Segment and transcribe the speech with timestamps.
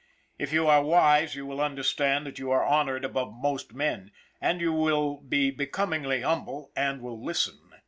[0.39, 4.09] If you are wise you will understand that you are honored above most men,
[4.41, 7.69] and you will be becom ingly humble and will listen.